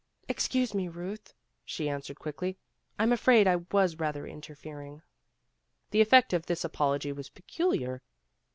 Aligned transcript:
"Excuse 0.27 0.73
me, 0.73 0.87
Ruth," 0.87 1.31
she 1.63 1.87
answered 1.87 2.17
quickly. 2.17 2.57
"I'm 2.97 3.11
afraid 3.13 3.47
I 3.47 3.57
was 3.71 3.99
rather 3.99 4.25
interfering." 4.25 5.03
The 5.91 6.01
effect 6.01 6.33
of 6.33 6.47
this 6.47 6.63
apology 6.65 7.11
was 7.13 7.29
peculiar. 7.29 8.01